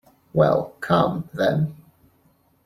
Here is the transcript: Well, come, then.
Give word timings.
Well, 0.33 0.73
come, 0.81 1.29
then. 1.31 1.75